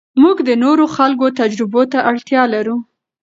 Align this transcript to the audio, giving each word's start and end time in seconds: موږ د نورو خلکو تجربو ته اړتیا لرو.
موږ 0.21 0.37
د 0.49 0.51
نورو 0.63 0.85
خلکو 0.95 1.25
تجربو 1.39 1.81
ته 1.91 1.99
اړتیا 2.09 2.41
لرو. 2.53 2.75